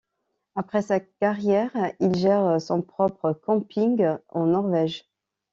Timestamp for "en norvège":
4.29-5.05